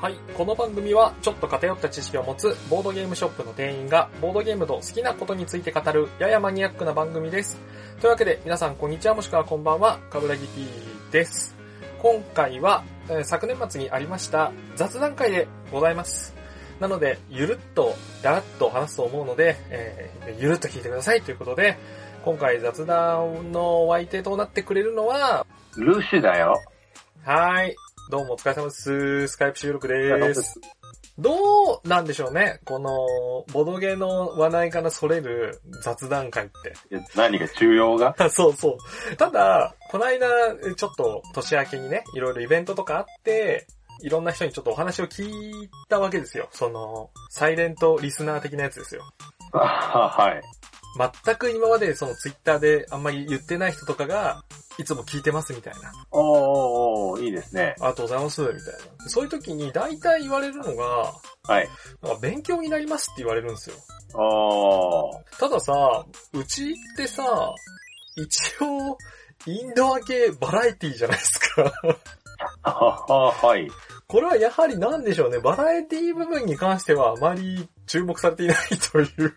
[0.00, 0.16] はい。
[0.36, 7.60] この番組は、ちょっと偏った知識を持つボードゲームショップの店員が、ボードゲームの好きなことについて語る、ややマニアックな番組です。
[8.00, 10.66] というわけで、皆さん、こんにちは、もしくはこんばんは、かぶらぎ P
[11.12, 11.54] です。
[12.00, 16.34] 今回は、えー昨年末にありました、雑談会でございます。
[16.80, 21.78] なので、ゆるっと、だらっと話すと思うので、えーゆるっと聞いてくださいということで、
[22.24, 25.46] 今回雑談のお相手となってくれるのは、
[25.76, 26.60] ルシだよ。
[27.24, 27.76] はーい。
[28.10, 29.28] どうもお疲れ様です。
[29.28, 30.60] スカイプ収録です。
[31.18, 36.74] どうなんでしょうねこの、ボドゲの話題からそれる雑談会って。
[37.16, 38.14] 何が中央が？
[38.30, 38.76] そうそ
[39.12, 39.16] う。
[39.16, 40.26] ただ、この間、
[40.76, 43.66] ちょっと年明けにね、いろいろイベントとかあって、
[44.02, 46.48] いろんな人にちょっとお話を聞いたわけですよ。
[46.52, 49.02] その、サイレントリスナー的なやつですよ。
[49.52, 50.42] あはい。
[50.96, 54.44] 全く今までそのツイッターであんまり言ってない人とかが、
[54.78, 55.92] いつも聞いてますみたいな。
[56.10, 57.74] おーおいいですね。
[57.78, 59.08] ありがとうございます、みたいな。
[59.08, 61.12] そういう時に大体言われるのが、
[61.46, 61.68] はい。
[62.02, 63.76] なんか勉強になりますって言われるんですよ。
[64.14, 65.38] おー。
[65.38, 67.22] たださ、うちってさ、
[68.16, 68.96] 一応、
[69.46, 71.72] インドア系バラエティじゃないですか。
[72.62, 73.68] はい。
[74.06, 75.38] これはやはりなんでしょうね。
[75.38, 78.56] バラエティ部分に関してはあまり注目されていない
[78.92, 79.34] という。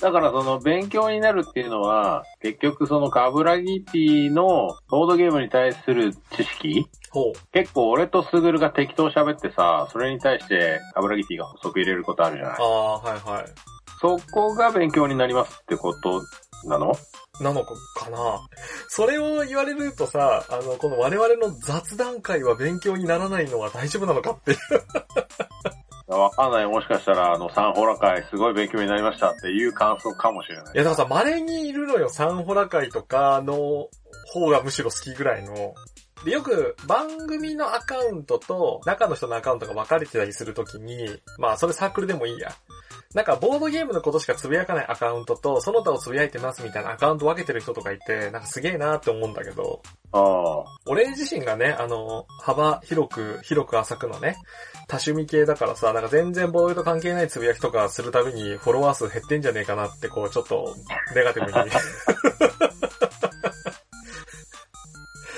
[0.00, 6.86] だからその勉強になるっていうのは、結局そのカブラギティのボードゲームに対する知識？
[7.52, 12.56] 結構俺とスグルが適当喋ってさ、それに対してカブラギティが補足入れることあるじゃない？
[12.58, 13.44] ああ、はいはい。
[14.00, 16.20] そこが勉強になりますってこと
[16.64, 16.92] なの？
[17.40, 18.18] なのかかな？
[18.88, 24.58] それを言われるとさ、あの、この我々の雑談会は勉強にならないのは大丈夫なのかっていう。
[26.16, 26.66] わかんない。
[26.66, 30.64] もしかしたら、あの、サンホラ会すごい勉強になりましたっていう感想かもしれない。
[30.74, 33.88] いや、だからさ、稀にいるのよ、サンホラ会とかの
[34.32, 35.74] 方がむしろ好きぐらいの。
[36.24, 42.52] で、よく番組のアカウントと中の人のアカウントが分かれてたりするときに、まあ、それサークルでもいいや。
[43.14, 50.64] なんか、ボードゲームのことしかつぶやかないアカウントと、その他をつぶやいてますみたいなアカウント分けてる人とかいて、なんかすげえなって思うんだけど、ああ。
[50.86, 54.36] 俺自身がね、あの、幅広く、広く浅くのね、
[54.92, 60.76] 多趣味系だからさ、なんか全然ボードゲームと関係ないつぶやきとかするたびにフォロワー数減ってんじゃねえかなって、こう、ちょっと、
[61.14, 61.70] ネガティブに。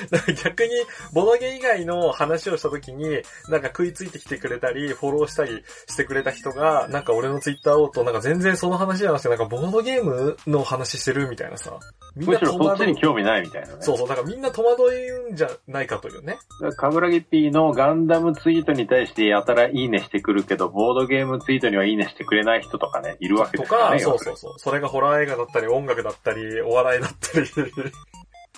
[0.09, 0.71] か 逆に、
[1.13, 11.79] ボドゲ以外の話をした時に、なんか食いついてきてくれたり、フォローしたりしてくれた人が、なんか俺のツイッターをと、なんか全然その話じゃなくて、なんかボードゲームの話してるみたいなさ。
[12.17, 13.77] みんむしろそっちに興味ないみたいなね。
[13.81, 16.39] そうそう、だからみんな戸惑うんじゃないかというね。
[16.77, 23.99] カブラギティのガンダムツイートに対してやたらいいねしてくるけど、ボードゲームツイートにはいいねしてくれない人とかね、いるわけとか、ですからね。
[24.01, 24.55] そうそうそう。
[24.59, 27.47] それがホラー映画だったり、音楽だったり、お笑いだったり。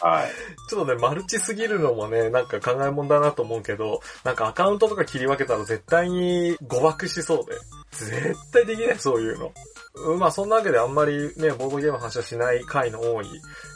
[0.00, 0.30] はい。
[0.68, 7.52] ちょっとね、マルチすぎるのもね、なんか考えもんだなと思うけど、なんかアカウントとか切り分けたら絶対に誤爆しそうで。
[7.92, 9.52] 絶対できない、そういうの。
[9.94, 13.26] うんまあそんなわけであんまりね、ボードゲームの話をしない回の多い、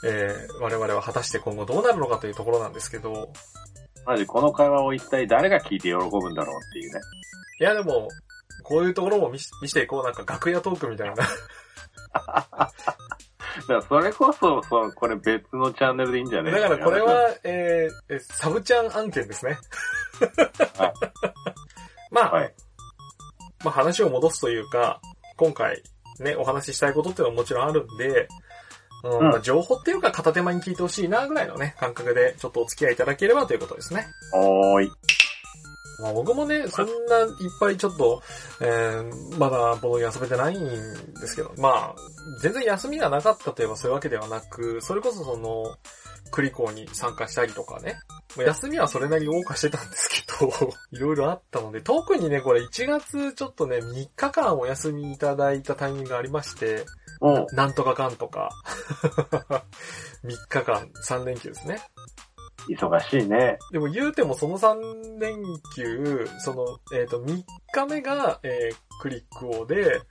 [0.05, 3.33] えー、我々は果たして今後どうなるのかというところなんですけど、
[4.05, 7.01] マジこの会話を一体誰が聞いて喜ぶんだろうっていうね。
[7.61, 8.09] いやでも、
[8.63, 11.27] こういうところも見し見していこう、なんか楽屋トークみたいな。
[13.69, 16.50] だそれこそ、そう、これ別のチャンネルでいいんじゃね？
[16.50, 19.59] だからこれ、は、えー、えサブちゃん案件ですね。
[20.78, 20.93] はい
[22.10, 22.55] まあ、はい。
[23.65, 25.00] まあ話を戻すというか、
[25.37, 25.83] 今回
[26.19, 28.28] ね、お話ししたいことっていうのはもちろんあるんで、
[29.03, 34.06] うんうんまあ情報っていうか片手間に聞いてほしいなぐらいのね、感覚でちょっとお付き合いいただければということですね。
[34.34, 34.93] おーい。
[36.00, 37.28] まあ僕もね、そんないっ
[37.59, 38.22] ぱいちょっと、
[38.61, 40.59] えー、まだボードゲーム遊べてないん
[41.15, 41.94] ですけど、まあ、
[42.43, 45.77] 全然休みがなかったといえばそういうわけではなく、それこそその、
[46.31, 47.99] クリコーに参加したりとかね。
[48.37, 50.53] まあ休みはそれなりに謳歌してたんですけど、
[50.93, 56.84] いろいろあったので、特にね、これ1月ちょっとね、3日間お休みいただいたタイミングがありまして、
[57.21, 57.47] うん。
[57.53, 58.50] なんとかかんとか、
[60.25, 61.81] 3日間、3連休ですね。
[62.69, 63.59] 忙しいね。
[63.72, 65.36] でも言うてもその3連
[65.74, 66.65] 休、その、
[66.95, 70.03] えっ、と、3日目が、えークリック王で、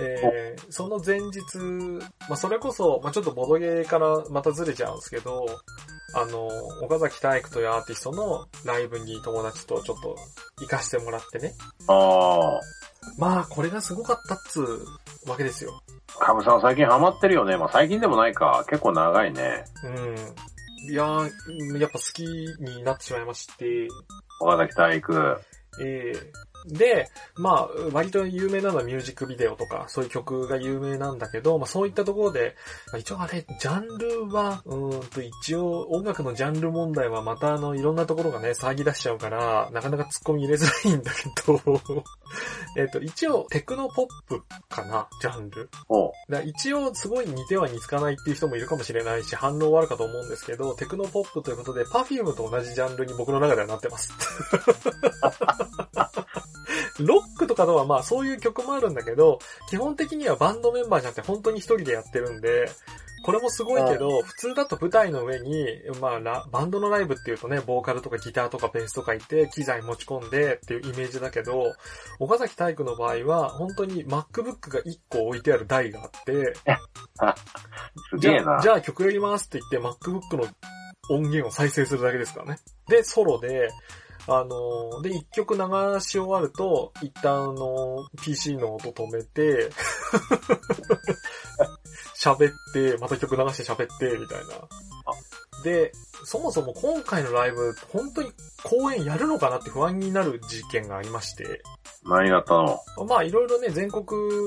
[0.00, 1.46] えーその前日、
[2.28, 5.46] まあ、それこそ、まあ、ちょっとボドゲーからまたずれちゃうんですけど、
[6.14, 6.48] あの、
[6.82, 10.16] 岡崎体育というアーティストのライブに友達とちょっと
[10.60, 11.52] 行かしてもらってね。
[11.88, 12.60] あ
[13.18, 14.86] まあ、これがすごかったっつう
[15.26, 15.82] わけですよ。
[16.20, 16.24] あ。
[16.24, 17.56] カブさん最近ハマってるよね。
[17.56, 18.64] まあ最近でもないか。
[18.68, 19.64] 結構長いね。
[19.84, 20.16] うん。
[20.88, 23.88] いやー、やっぱ好きになってしまいまして、
[24.40, 25.40] 岡崎体育。
[25.80, 26.12] え
[26.66, 32.56] で、まあ、割と有名なのはミュージックビデオとか、そういう曲が有名なんだけど、まあそういったところで、
[32.98, 41.60] 一応あれ、ジャンルは、うーんと一応音楽のジャンル問題はまたあの、いろんなところがね、騒ぎ出しちゃうから、なかなか突っ込み入れづらいんだけど、
[42.78, 45.68] えっと、一応テクノポップかな、ジャンル。
[46.44, 54.12] 一応すごい似ては似つかないっていう人もいるかもしれないし、反応はあるかと思うんですけど、テクノポップということで、Perfume と同じジャンルに僕の中ではなってます。
[57.00, 59.38] ロックとかとはまあそういう曲もあるんだけど、
[59.68, 62.70] 基本的にはバンドメンバーじゃなくて本当に一人でやってるんで、
[63.22, 65.66] これもすごいけど、普通だと舞台の上に、
[66.00, 71.72] まあラ、バンドのライブっていうとね、ボーカルとかギターとかベースとかいて、機材持ち込んでっていうイメージだけど、
[72.18, 77.36] 岡崎体育の場合は、本当に MacBook が1個置いてある台があって、 じゃあ、
[78.10, 78.68] すげえなじ。
[78.68, 80.48] ゃあ曲やりますって言って MacBook の
[81.08, 82.58] 音源を再生するだけですからね。
[82.88, 83.70] で、ソロで、
[84.28, 85.60] あので、一曲流
[86.00, 89.70] し終わると、一旦あの PC の音止めて、
[92.16, 94.54] 喋って、また曲流して喋って、みたいな。
[95.62, 95.92] で、
[96.24, 98.32] そもそも今回のライブ、本当に
[98.62, 101.62] 公演やるのかなって不安になる事件がありまして、
[102.04, 102.80] 何があったの？
[103.06, 104.04] まあいろいろね、全国、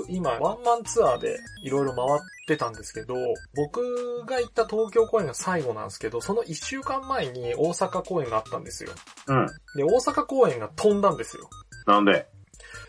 [0.09, 3.15] 今、ワンマンツアーでいろいろ回ってたんですけど、
[3.55, 8.91] 僕が行った東京公演が最後なんですけど、その一週間前に大阪公演があったんですよ。
[9.27, 9.47] うん。
[9.77, 11.49] で、大阪公演が飛んだんですよ。
[11.87, 12.27] なんで？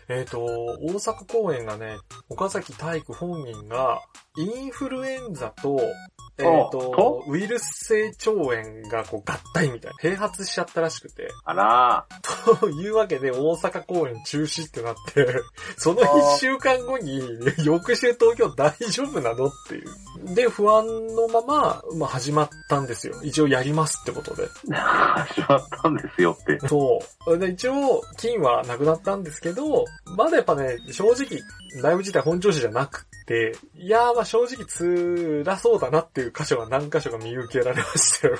[0.09, 1.97] えっ、と、大阪公演がね、
[2.29, 4.01] 岡崎体育本人が、
[4.37, 5.79] インフルエンザと、
[6.39, 12.05] えっ、おとと、ウイルス性腸炎がこう合体みたいな、併発しちゃったらしくて、あら
[12.59, 15.25] というわけで大阪公演中止ってなって、
[15.77, 16.01] その
[16.35, 17.21] 一週間後に、
[17.63, 20.35] 翌週東京大丈夫なのっていう。
[20.35, 23.15] で、不安のまま、まあ始まったんですよ。
[23.23, 24.43] 一応やりますってことで。
[24.43, 24.73] ー、
[25.25, 26.59] 始まったんですよって。
[26.67, 27.37] そう。
[27.39, 29.85] で、一応、金はなくなったんですけど、
[30.15, 31.41] まだやっぱね、正直、
[31.81, 38.37] ライブ自体本調子じゃなくて、いやーまあ正直辛そうだなっていう箇所が何箇所か見受けられましたよ。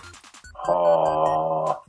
[0.53, 1.81] は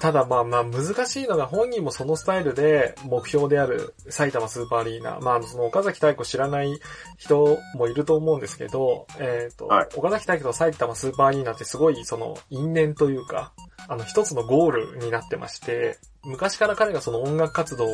[0.00, 5.20] ただまあまあ難しいのが本人もそのスタイルで目標である埼玉スーパーアリーナ。
[5.20, 6.80] まあその岡崎太鼓知らない
[7.18, 13.52] 人もいると思うんですけど、えっ、と、はい岡崎太鼓と埼玉スーパーアリーナってすごいその因縁というか、
[13.88, 17.86] あの一つのゴールになってまして、昔から彼がその音楽活動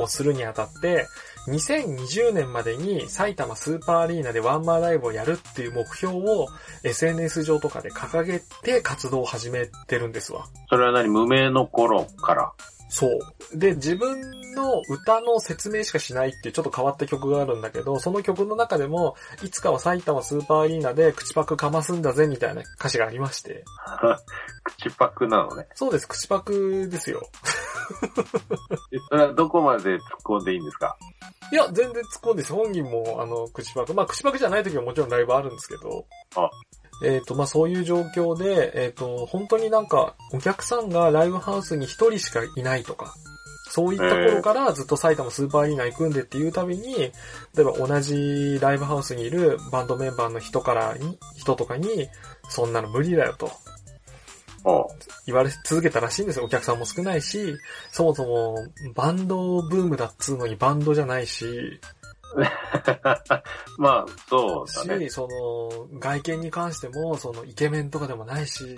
[0.00, 1.06] をするにあたって、
[1.46, 6.48] 2020年までに埼玉スーパーアリーナでワンマンライブをやるっていう目標を
[6.82, 10.44] SNS 上とかで掲げて活動を始めてるんですわ。
[10.44, 10.46] ー。
[10.70, 11.08] それは何？
[11.08, 12.52] 無名の頃から。
[12.88, 13.58] そう。
[13.58, 14.20] で、自分
[14.56, 19.14] の歌の説明しかしないっていうちょっと変わった曲があるんだけど、その曲の中でも、
[19.44, 23.64] いつかは埼玉スーパーアリーナで口パクかますんだぜみたいな歌詞がありまして。
[24.64, 25.68] 口パクなのね。
[25.74, 27.22] そうです、口パクですよ。
[28.90, 30.96] えそれはどこまで突っ込んでいいんですか？
[31.52, 32.52] いや、全然突っ込んでです。
[32.52, 33.94] 本人も、あの、口パク。
[33.94, 36.04] まあ、口パクじゃない時はもちろんライブあるんですけど。
[36.34, 36.50] あ
[37.04, 43.14] えっ、と、まあ、そういう状況で、えっ、と、本当になんか、お客さんがライブハウスに一人しかいないとか、
[43.68, 47.12] そういった頃からずっと埼玉スーパーアリーナ行くんでっていうたびに、例
[47.60, 52.08] えば同じライブハウスにいるバンドメンバーの人からに、人とかに、
[52.48, 53.50] そんなの無理だよと
[55.26, 56.44] 言われ続けたらしいんですよ。
[56.44, 57.56] お客さんも少ないし、
[57.90, 58.56] そもそも
[58.94, 61.80] バンドブームだっつうのにバンドじゃないし、
[63.78, 65.08] まあ、そうだね。
[65.08, 68.76] し、その、外見に関しても、その、イケメンとかでもないし、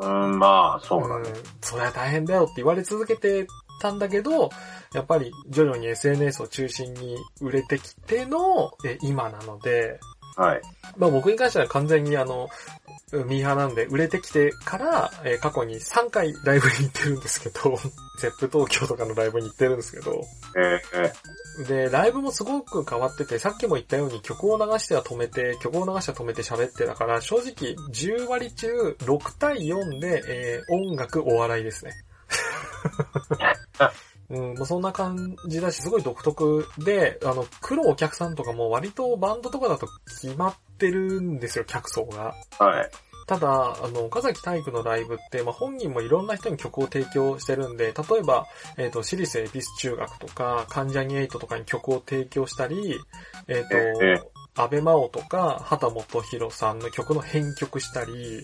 [0.00, 1.30] うん、まあ、そうだんね。、
[1.60, 3.46] それは大変だよって言われ続けて
[3.80, 4.50] たんだけど、
[4.94, 9.98] やっぱり徐々に SNS を中心に売れてきての、え今なので、
[10.36, 10.60] はい。
[10.96, 12.48] まあ僕に関しては完全にあの、
[13.12, 17.76] ミーハーなんで売れてきてから、えー過去に3回ライブに行ってるんですけど、
[18.20, 20.24] ゼップ東京とかのライブに行ってるんですけど、
[20.56, 31.92] えー、で、ライブもすごく変わってて、さっきも言ったように曲を流しては止めて、曲を流しては止めて喋ってだから、正直10割中6対4で、えー音楽お笑いですね。
[34.30, 42.34] うん、もうそんな感じだし、すごい独特で、あの、来るお客さんとかも割とバンドとかだと決まってるんですよ、客層が。
[42.58, 42.90] はい。
[43.26, 48.46] ただ、あの、岡崎体育のライブって、まあ、本人もいろんな人に曲を提供してるんで、例えば、
[48.76, 53.00] えっ、と、私立恵比寿中学とか、関ジャニエイトとかに曲を提供したり、
[53.48, 58.42] えっ、と、ええ安倍真央とか、畑本博さんの曲の編曲したり、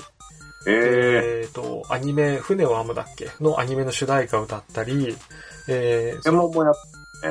[0.66, 3.30] ええっ、と、アニメ、船を編むだっけ？
[3.40, 5.16] のアニメの主題歌を歌ったり、
[5.68, 6.75] えーー、でももうやっ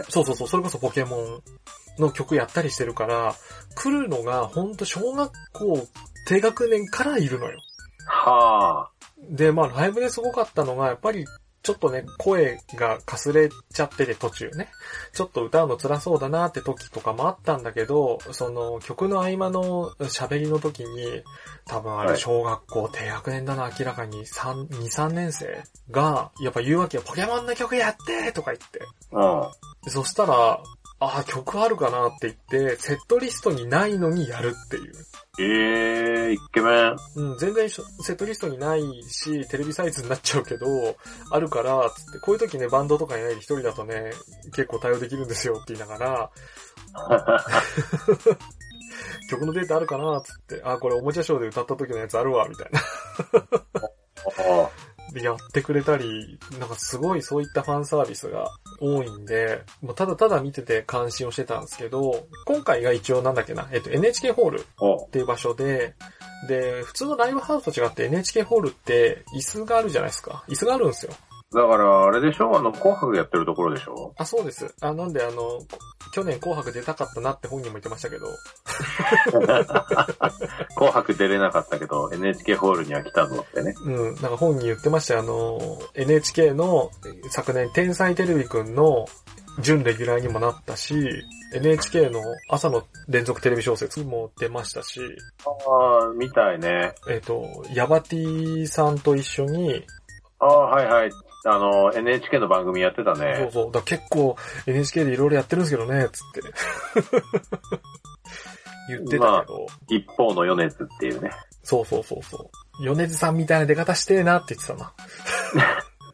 [0.09, 1.41] そうそうそう、それこそポケモン
[1.99, 3.35] の曲やったりしてるから、
[3.75, 5.87] 来るのがほんと小学校
[6.27, 7.59] 低学年からいるのよ。
[8.07, 8.91] はあ。
[9.29, 11.25] で、まあライブですごかったのが、やっぱり
[11.65, 14.69] ちょっとね、声がかすれちゃってて途中ね。
[15.13, 21.24] ちょっと歌うの辛そうだなって時とかもあったんだけど、その曲の合間の喋りの時に、
[21.65, 28.81] 多分あれ小学校低学年だな、明らかに3、2、3年生が、やっぱ言うわけよ、ポケモンの曲やってとか言って。
[29.12, 29.91] うん。
[29.91, 30.62] そしたら、
[31.00, 32.34] ああ、曲あるかなって言っ
[32.75, 34.93] て、セットリストにないのにやるっていう。
[35.39, 36.95] ええー、イケメン。
[37.15, 40.95] うん、全然セットリストにないし、テレビサイズになっちゃうけど、
[41.31, 44.11] あるから、つって、こういう時ね、バンドとかいないで一人だとね、
[44.55, 46.31] 結構対応できるんですよって言いながら、
[49.29, 52.79] 曲のデータあるかなつって、あ、これおもちゃショーで歌った時のやつあるわ、みたいな。
[54.37, 54.69] あ
[55.13, 58.49] でやってくれたり、なんかすごいそういったファンサービスが
[58.79, 65.94] 多いんで、もうただただ見てて関心をしてたんですけど、今回が一応なんだっけな、えっと NHK ホールおっていう場所で、
[66.48, 70.44] で、普通のライブハウスと違って NHK ホールって椅子があるじゃないですか。
[70.48, 71.13] 椅子があるんですよ。
[71.53, 72.57] だから、あれでしょ？
[72.57, 74.13] あの、紅白やってるところでしょ？
[74.17, 74.73] あ、そうです。
[74.81, 75.59] あ、なんであの、
[76.11, 78.25] 去年紅白出たかったなって本人も言ってましたけど、
[80.75, 83.73] 紅白出れなかったけど、NHK ホールには来たぞってね。
[83.85, 86.91] うん、なんか本人言ってましたよあの、NHK の
[87.29, 89.05] 昨年天才テレビくんの
[89.59, 90.93] 準レギュラーにもなったし、
[91.53, 94.99] NHK の朝の連続テレビ小説にも出ましたし、
[95.45, 96.93] ああ、みたいね。
[97.09, 99.85] えっ、と、ヤバティさんと一緒に、
[100.39, 101.11] ああ、はいはい。
[101.45, 103.49] あの、NHK の番組やってたそうね。
[103.51, 104.35] そう、だ結構
[104.65, 106.41] NHK でいろいろやってるんですけどね、つって。
[108.89, 111.31] 言ってたけど、一方の米津っていうね。
[111.63, 112.49] そうそうそうそ
[112.79, 112.83] う。
[112.83, 114.93] 米津さんみたいな出方してえなって言ってたな。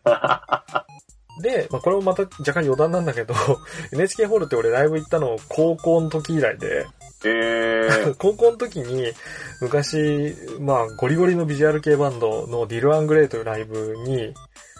[1.41, 3.33] で、まあ、これもまた若干余談なんだけど、
[3.93, 6.87] NHK ホールって俺ライブ行ったの高校の時以来で、
[7.23, 9.13] ええー、高校の時に
[9.61, 14.33] 昔、まあゴリゴリのビジュアル系バンドのディル・アングレイというライブに、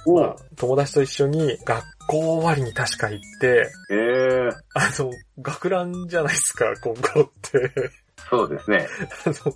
[0.06, 7.92] まあ、友達と一緒に学校終わりに確か行って、ええー、あの、学ランじゃないですか、高校って。
[8.30, 8.88] そうですね。
[9.26, 9.54] あの、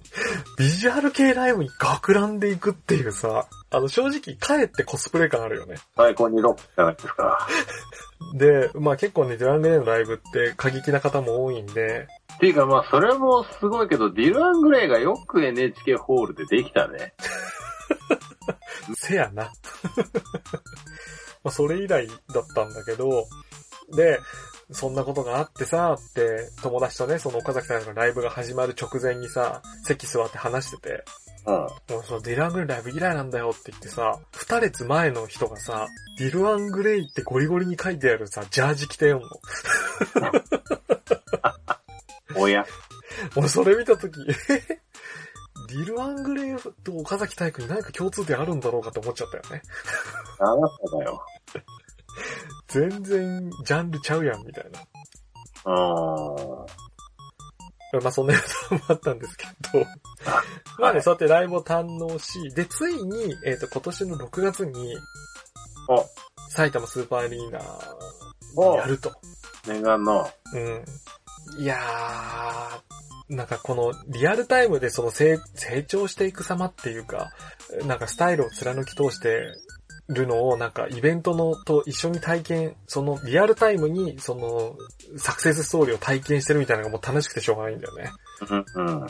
[0.57, 5.75] ビジュアル系ライブに学ランで行くっていうさ、あの、正直、かえってコスプレ感あるよね。
[5.95, 7.47] 最高にロックじゃないですか。
[8.33, 17.13] で、まあ結構ね、デュラングレイのライブって過激な方も多いんで、っていうかまあ、それもすごいけど、ディル・アングレイがよく NHK ホールでできたね。
[18.95, 19.51] せやな。
[21.43, 23.27] まあそれ以来だったんだけど、
[23.95, 24.19] で、
[24.71, 31.03] そんなことがあってさ、って、友達とね、その岡崎さんのライブが始まる直前にさ、席座って話してて、
[31.45, 31.53] うん。
[31.55, 31.69] も
[32.01, 39.29] うそのディル・アングレイライブ嫌いなんだよって言ってさ、二列前の人がさ、ディル・アングレイってゴリゴリに書いてあるさ、ジャージ着てよんの。
[42.37, 42.65] おや。
[43.35, 44.79] 俺それ見たとき、え
[45.67, 49.61] ディル・アングレイと岡崎体育に何か共通点あるんだろうかって思っちゃったよね。
[50.39, 51.25] あなただよ。
[52.67, 54.79] 全然ジャンルちゃうやんみたいな。
[55.65, 58.03] うーん。
[58.03, 59.85] まあそんなこともあったんですけど。
[60.79, 64.97] まあね、そうやってライブを堪能し、で、ついに、えっ、と、今年の6月に、
[65.87, 66.05] お、
[66.49, 67.61] 埼玉スーパーアリーナ
[68.57, 69.11] おやると。
[69.67, 70.27] 念願の。
[70.53, 70.85] うん。
[71.59, 72.94] いやー、
[73.29, 77.31] なんかこのリアルタイムでその成成長していく様っていうか、
[77.85, 79.47] なんかスタイルを貫き通して
[80.07, 84.77] るのをなんかイベントのと一緒に体験、そのリアルタイムにその
[85.17, 88.11] サクセスストーリーを体験してるみたいなのがもう楽しくてしょうがないんだよね。
[88.49, 89.07] うん、うん。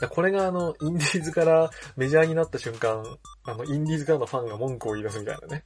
[0.00, 3.04] だこれがあの、インディーズからメジャーになった瞬間、
[3.44, 5.64] あの、インディーズからのファンが文句を言い出すみたいなね。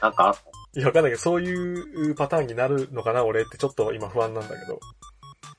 [0.00, 0.34] なんか、
[0.74, 4.80] いや、わかんないけど、そういうパターンになるのかな、俺ってちょっと今不安なんだけど。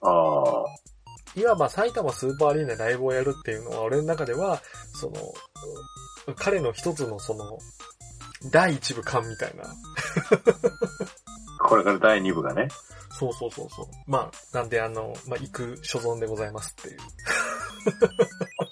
[0.03, 4.61] ああ、いわば埼玉スーパーアリーナでライブをやるっていうのは、俺の中では、
[4.93, 7.59] その、うん彼の一つのその、
[8.49, 9.65] 第一部感みたいな。
[11.59, 12.69] これから第2部がね。
[13.11, 13.85] そうそうそうそう。
[14.07, 16.97] まあ、なんであの、まあ、行く所存でございますっていう。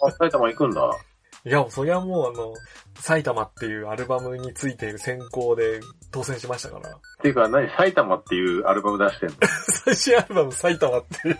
[0.08, 0.98] あ、埼玉行くんだ。
[1.44, 2.54] いや、そりゃもうあの、
[2.96, 5.80] 埼玉っていうアルバムについている選考で
[6.12, 6.90] 当選しましたから。
[6.90, 7.68] っていうか、何？
[7.70, 9.30] 埼玉っていうアルバム出してん
[9.86, 11.40] 最新アルバム埼玉っていう。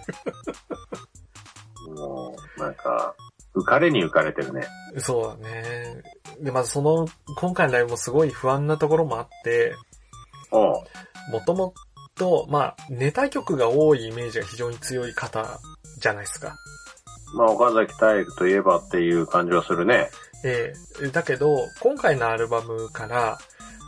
[1.90, 3.16] のもう、なんか、
[3.56, 4.66] 浮かれに浮かれてるね。
[4.98, 6.02] そうだね。
[6.40, 9.76] で、まずその、今回のライブもすごい不安なところもあって、
[10.52, 11.74] もとも
[12.16, 15.60] と、まあ、ネタ曲が多いイメージが非常に強い方
[16.00, 16.56] じゃないですか。
[17.34, 20.10] まあ、岡崎体育といえばっていう感じはするね。
[20.44, 23.38] ええだけど、今回のアルバムから、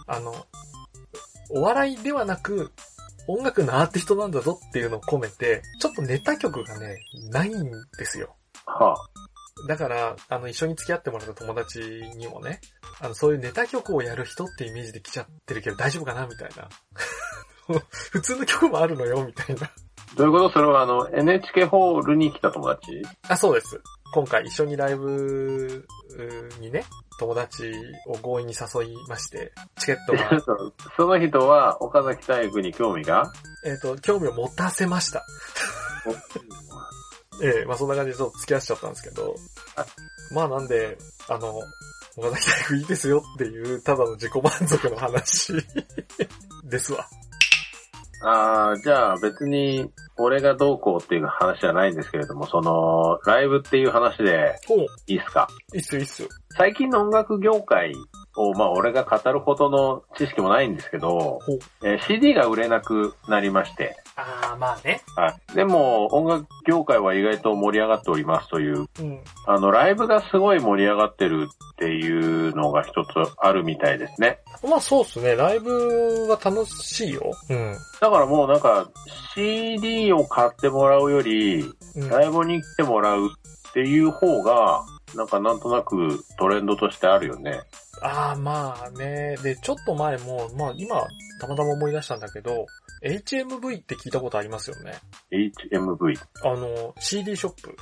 [0.07, 0.45] あの、
[1.49, 2.71] お笑いではなく、
[3.27, 6.99] 音楽のアーティストなんだぞっていうのを込めて、ちょっとネタ曲がね、
[7.31, 8.35] ないんですよ。
[8.65, 8.95] は
[9.67, 11.79] だから、あの、一緒に付き合ってもらった友達
[12.17, 12.59] にもね、
[12.99, 16.69] あの、そういうネタ曲をやる人ってイメージで来ちゃってるけど大丈夫かなみたいな。
[18.11, 19.71] 普通の曲もあるのよ、みたいな。
[20.15, 20.49] どういうこと？
[20.51, 23.01] それはあの、NHK ホールに来た友達？
[23.27, 23.81] あ、そうです。
[24.13, 25.87] 今回一緒にライブ
[26.59, 26.83] にね、
[27.19, 27.73] 友達
[28.07, 30.39] を強引に誘いまして、チケットが、
[30.95, 33.31] その人は岡崎体育に興味が？
[33.65, 35.25] えっと、興味を持たせました。
[37.41, 39.35] ええまあそんな感じでちょっと付き合わせちゃったんですけど
[39.75, 39.85] あ、
[40.35, 41.57] まあなんで、あの、
[42.15, 45.53] 岡崎大学いいですよっていう、ただの自己満足の話
[46.65, 47.07] ですわ。
[48.25, 55.47] ああ、じゃあ別に、俺がどうこうっていう話じゃないんですけれども、その、ライブっていう話でおいいっすか？
[55.73, 56.29] いいっすよいいっすよ。
[56.55, 57.93] 最近の音楽業界
[58.35, 61.39] を、まあ俺が語るほどの知識もないんですけど。
[61.83, 65.01] えー CD が売れなくなりまして、ああ、まあね。
[65.15, 65.55] はい。
[65.55, 69.19] でも音楽業界は意外と盛り上がっておりますという、うん。
[69.47, 74.39] あの、ライブがすごい盛り上がってるっていうのが一つあるみたいですね。
[74.67, 75.35] まあそうっすね。
[75.35, 77.31] ライブは楽しいよ。
[77.49, 77.75] うん。
[77.99, 78.89] だからもうなんか
[79.33, 81.61] CD を買ってもらうより、
[81.95, 84.83] うん、ライブに来てもらうっていう方が、
[85.15, 87.61] なんかなんとなくトレンドとしてあるよね。
[88.03, 89.37] ああ、まあね。
[89.41, 91.07] で、ちょっと前も、まあ今、
[91.39, 92.65] たまたま思い出したんだけど、
[93.03, 94.93] HMV って聞いたことありますよね
[95.31, 96.19] ？HMV。
[96.43, 97.75] あの、CD ショップ。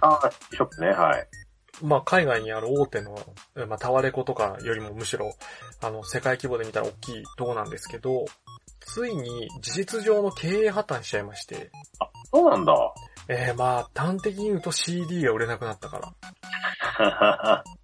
[0.00, 1.26] ああ、ショップね、はい。
[1.82, 3.18] まあ海外にある大手の、
[3.56, 5.32] えまあタワレコとかよりもむしろ、
[5.82, 8.26] あの、世界規模で見たら大きいとこなんですけど、
[8.78, 11.70] ついに事実上の経営破綻しちゃいまして、
[12.32, 12.74] そうなんだ。
[13.28, 15.98] えー、まあ端的に言うと CD が売れなくなったか
[16.98, 17.64] ら。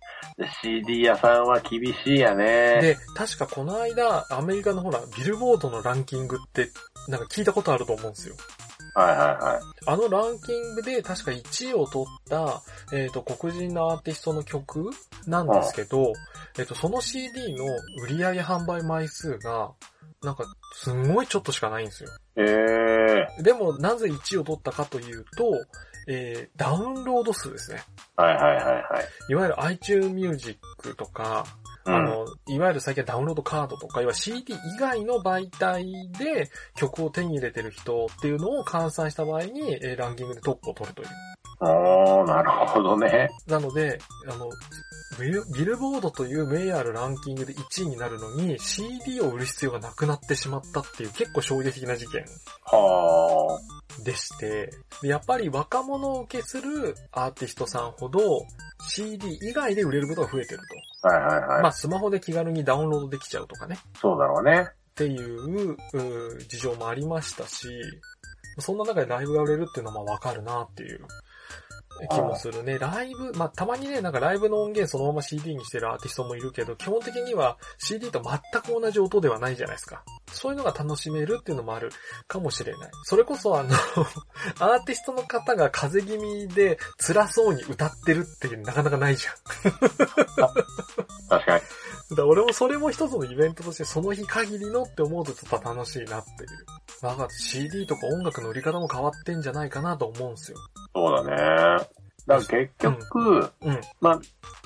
[0.62, 2.80] CD 屋さんは厳しいやね。
[2.80, 6.70] で、確かこの間、アメリカのほら、ビルボードのランキングって、
[7.08, 8.34] なんか聞いたことあると思うんですよ。
[8.94, 9.60] はいはいはい。
[9.86, 14.90] あのランキングで確か1位を取った、えっ、と、黒人のアーティストの曲
[15.26, 16.12] なんですけど、
[16.58, 17.64] えっ、と、その CD の
[18.08, 19.72] 売上販売枚数が、
[20.22, 20.44] なんか、
[20.74, 22.10] すんごいちょっとしかないんですよ。
[22.36, 22.42] え
[23.38, 25.52] えでも、なぜ1位を取ったかというと、
[26.12, 27.82] えー、ダウンロード数ですね。
[28.16, 28.82] はいはいはいはい。
[29.28, 30.58] いわゆる iTunes Music
[30.96, 31.46] とか、
[31.86, 41.08] うん、あの、いわゆる最近はダウンロードカードとか、いわゆる CD 以外の媒体で曲を手に入れてる人っていうのを換算した場合に、えーランキングでトップを取るという。
[41.60, 43.30] おー、なるほどね。
[43.46, 44.48] なので、あの、
[45.18, 52.24] ビルビルボードという名誉あるランキングで1位になるのに CD を売る必要がなくなってしまったっていう結構衝撃的な事件
[52.64, 53.60] は
[54.04, 54.70] でして、
[55.02, 58.20] でやっぱり若者を受けするアーティストさんほど
[58.88, 61.08] CD 以外で売れることが増えてるー。
[61.08, 61.48] はいはいと。
[61.48, 61.62] はい。
[61.62, 63.78] まあスマホで気軽にダウンロードできちゃうとかね。
[64.00, 64.68] そうだろうね。
[64.70, 65.76] っていう
[66.48, 67.68] 事情もありましたし、
[68.58, 71.00] そんな中でライブが売れるっていうのはまあわかるなっていう
[72.08, 72.78] 気もするね。
[72.78, 80.02] ライブ、まあたまにね、なんかライブの音源そのまま CD にしてるアーティストもいるけど、基本的には CD と全く同じ音ではないじゃないですか。
[80.32, 81.90] そういうのが楽しめるっていうのもある
[82.28, 82.90] かもしれない。
[83.04, 83.70] それこそあの、
[84.58, 89.34] アーティストの方が風邪気味で辛そうに歌ってるっていうなかなかないじゃん。
[91.28, 91.62] 確かに。
[92.10, 96.48] だから俺もそれも一つのイベントとしてその日限りのって思うとちょっと楽しいなっていう。
[97.02, 100.58] なんか CD とか音楽の売り方も変わってんじゃないかなと思うんですよ。
[100.94, 101.86] そうだね。
[102.26, 103.80] だから結局、うん。
[104.00, 104.20] まあ、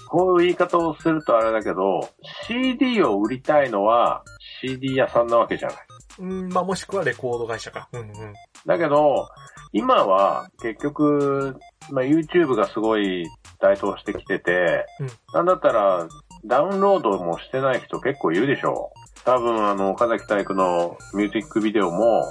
[0.09, 2.09] こういう言い方をするとあれだけど、
[2.47, 4.23] CD を売りたいのは
[4.61, 5.77] CD 屋さんなわけじゃない。
[6.21, 7.89] うん、まあもしくはレコード会社か。
[7.93, 8.33] うんうん。
[8.67, 9.29] だけど、
[9.73, 11.57] 今は結局、
[11.91, 13.27] まあ、YouTube がすごい
[13.61, 16.07] 台頭してきてて、うんなんだったら
[16.47, 19.21] ダウンロードもしてない人結構いるでしょう。
[19.25, 22.25] 多分あの、岡崎体育のミュージックビデオも、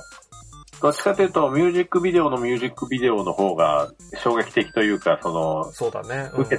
[0.81, 3.89] どっちかというとミュージックビデオのミュージックビデオの方が
[4.21, 6.29] 衝撃的というか、その、そうだね。
[6.33, 6.49] うん、うん。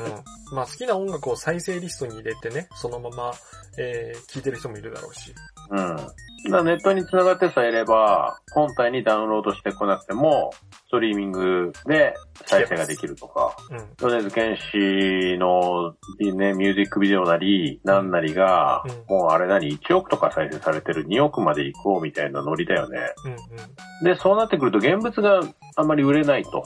[0.54, 3.32] まあ好きな音楽を再生リストに入れてね、そのまま、
[3.78, 5.34] えー、聴いてる人もいるだろうし。
[5.70, 5.96] うん。
[6.44, 10.52] ネットに繋がってさえいれば、本体にダウンロードしてこなくても、
[10.86, 12.14] ストリーミングで
[12.46, 13.56] 再生ができるとか。
[13.70, 14.10] うん。
[14.10, 22.98] 米津玄師の、ね、ミュージックビデオなり、なんなりが、うんもうあれ何、1億とか再生されてる2億まで行こうみたいなノリだよね。
[23.24, 24.04] うんうん。
[24.04, 25.40] で、そうなってくると現物が
[25.76, 26.64] あんまり売れないと。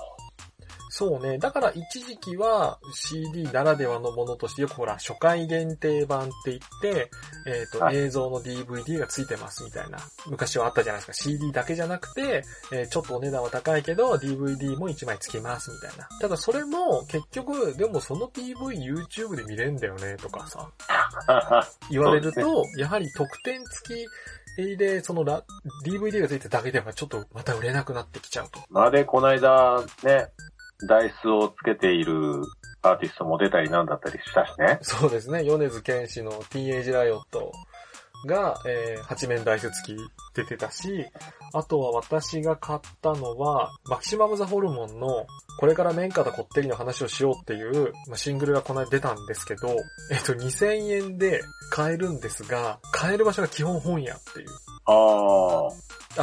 [0.98, 1.38] そうね。
[1.38, 7.10] だから一時期は CD ならではのものとしてよくほら、初回限定版って言って、
[7.46, 9.98] えっ、と、はい映像の DVD がついてますみたいな。
[10.26, 11.12] 昔はあったじゃないですか。
[11.12, 16.08] CD だけじゃなくて、えーちょっとお値段は高いけど、DVD も1枚つきますみたいな。
[16.20, 20.68] ただそれも結局、でもその PV YouTube で見れんだよねとかさ、
[21.92, 24.08] 言われると、やはり特典付き
[24.76, 25.44] で、そのラ
[25.84, 28.60] DVD がついてるだけではちょっとまた売れなくなってきちゃうと。
[28.70, 30.28] まで、この間、ね、
[30.86, 32.42] ダイスをつけている
[32.82, 34.78] アーティストも出たりなんだったりしたしね。
[34.82, 37.52] そうですね、米津玄師のティーンエイジライオット
[38.26, 39.96] が、えー、八面大説記
[40.34, 41.06] 出てたし、
[41.52, 45.26] あとは私が買ったのは、マキシマムザホルモンの、
[45.58, 49.68] これから綿花とこってりの話をしようっていう、まあ、シングルがこの間出たんですけど、
[50.10, 54.48] えっと、2000円で買えるんですが、買える場所が基本本屋っていう。
[54.88, 55.68] あ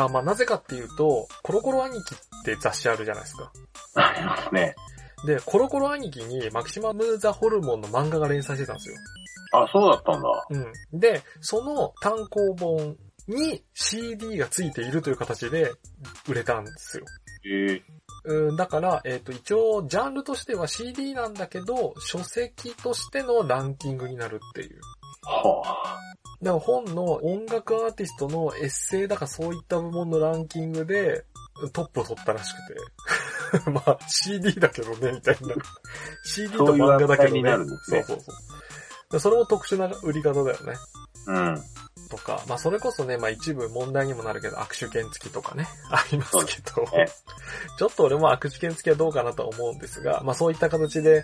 [0.06, 3.51] あ、まあ、なぜかっていうと、コロコロ兄貴って雑誌あるじゃないですか。
[3.95, 4.75] あ、ありますね。
[5.25, 8.95] で、コロコロ兄貴にマキシマムザホルモンの漫画が連載してたんですよ。
[9.54, 10.45] あ、そうだったんだ。
[10.91, 10.99] うん。
[10.99, 12.97] で、その単行本
[13.28, 15.71] に CD が付いているという形で
[16.28, 17.06] 売れたんですよ。
[17.47, 17.84] ええ
[18.28, 24.80] うん、だから、えっ、と、一応、ジャンルとしては CD なんだけど、書籍としてのランキングになるっていう。
[25.21, 25.99] は
[26.45, 31.25] だから本の音楽アーティストのエッセイだからそういった部門のランキングで
[31.73, 33.71] トップを取ったらしくて。
[33.71, 35.55] まあ CD だけどね、みたいな。
[36.23, 37.49] CD と漫画だけどそういう扱いにね。
[37.49, 39.19] なるんですねそうそうそうで。
[39.19, 40.73] それも特殊な売り方だよね。
[41.27, 41.31] あ。
[41.31, 41.63] うん。
[42.10, 47.08] とか、まあそれこそね、まあ一部問題にもなるけど握手券付きとかね、 ありますけど、ね
[47.78, 51.24] ちょっと俺も握手券付きはどうかなとは思うんですが、まあそういった形で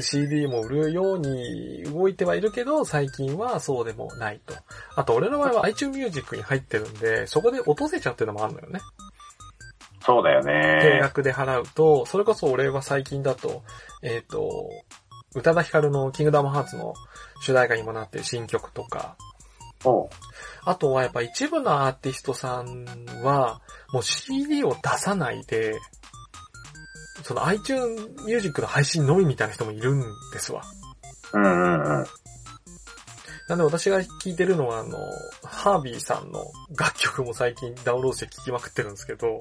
[0.00, 4.54] CD も売るように動いてはいるけど、最近はそうでもないと。
[4.96, 8.80] あと俺の場合は iTunes Music に入ってるんで、そこで落とせちゃってるのもあるのよね。
[10.04, 10.98] そうだよ定ね。
[11.00, 13.62] 額で払うと、それこそ俺は最近だと、
[14.02, 14.70] えっ、と、
[15.34, 16.94] 宇多田ヒカルのキングダムハーツの
[17.40, 19.16] 主題歌にもなってる新曲とか、
[20.64, 22.84] あとはやっぱ一部のアーティストさん
[23.22, 23.60] は、
[23.92, 25.74] もう CD を出さないで、
[27.22, 30.62] その iTunes Music の配信のみみたいな人もいるんですわ。
[31.32, 32.06] うんうんうん。
[33.48, 34.96] なんで私が聴いてるのはあの、
[35.44, 36.44] ハービーさんの
[36.78, 39.38] 楽曲も最近ダウンロードして聴きまくってるんですけど、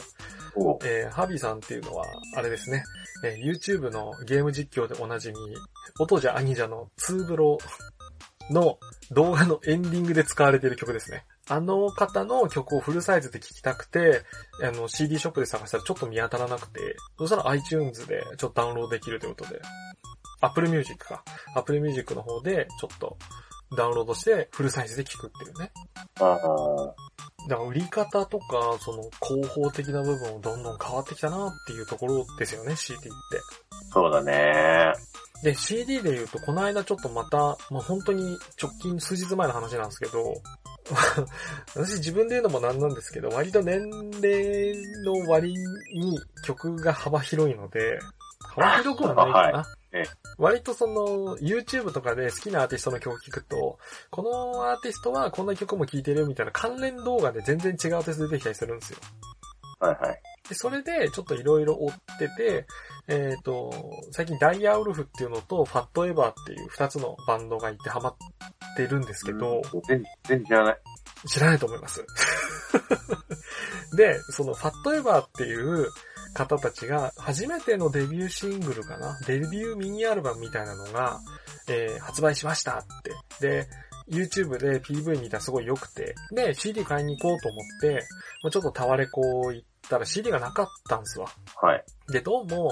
[0.83, 2.83] えーハービーさんっていうのは、あれですね、
[3.23, 5.35] えー YouTube のゲーム実況でおなじみ、
[5.99, 7.57] 音じゃ兄じゃのツーブロ
[8.51, 8.79] の
[9.11, 11.25] 動画のエンディングで使われている曲ですね。
[11.47, 14.23] あの方の曲をフルサイズで聴きたくて、
[14.63, 19.61] あの CD ショップで探したらちょっと見当たらなくて、そしたら iTunes でちょっとダウンロードできるということで、
[20.41, 21.23] Apple Music か。
[21.55, 23.17] Apple Music の方でちょっと
[23.75, 25.71] ダウンロードしてフルサイズで聴くっていうね。
[26.19, 26.37] ああ。
[27.47, 33.09] だから売り方とか、その広報的な部分もどんどん変わってきたなっていうところですよね、CD って。
[33.91, 34.93] そうだね。
[35.43, 40.33] で、CD で言うと、この間ちょっとまた、まあ、本当に直近数日前の話なんですけど、
[41.75, 43.81] 私自分で言うのもなんなんですけど、割と年
[44.21, 44.73] 齢
[45.03, 45.53] の割
[45.93, 47.99] に曲が幅広いので、
[48.55, 49.57] 幅広くはないかな。
[49.59, 50.03] はいええ
[50.37, 53.79] 割とその、YouTube とかで好きなアーティストの曲聴くと、
[54.11, 58.99] このアーティストはこんな曲も聴いてるみたいな関連動画で全然違うアーティスト出てきたりするんですよ。
[59.79, 60.21] はいはい。
[60.49, 62.65] で、それでちょっといろいろ追ってて、
[63.07, 63.71] えっ、と、
[64.11, 68.15] 最近ダイヤウルフっていうのとファットエバーっていう二つのバンドがいてハマっ
[68.75, 70.77] てるんですけど、全全然知らない。
[71.27, 72.05] 知らないと思います。
[73.95, 75.89] で、そのファットエバーっていう
[76.33, 79.19] 方たちが初めてのデビューシングルかな？
[79.27, 81.19] デビューミニアルバムみたいなのが、
[81.67, 82.85] えー発売しましたっ
[83.39, 83.47] て。
[83.47, 83.67] で、
[84.09, 88.03] YouTube で PV 見たらすごい良くて、で、CD 買いに行こうと思って、
[88.51, 91.27] ちょっとタワレコ行ったら CD がなかったんですわ。
[91.55, 91.83] はい。
[92.11, 92.69] で、どうも、